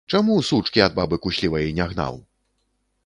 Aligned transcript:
Чаму 0.17 0.37
сучкі 0.51 0.81
ад 0.85 0.95
бабы 0.99 1.19
куслівай 1.25 1.71
не 1.81 1.85
гнаў? 1.93 2.19